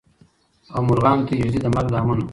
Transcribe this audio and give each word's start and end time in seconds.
او 0.73 0.79
مرغانو 0.89 1.25
ته 1.27 1.33
ایږدي 1.37 1.59
د 1.61 1.67
مرګ 1.75 1.87
دامونه 1.93 2.23